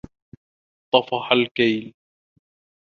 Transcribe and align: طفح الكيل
طفح 0.93 1.31
الكيل 1.31 1.93